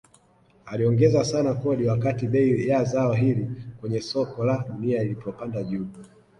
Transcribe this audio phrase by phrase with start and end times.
[0.65, 3.47] Aliongeza sana kodi wakati bei ya zao hili
[3.81, 5.87] kwenye soko la dunia ilipopanda juu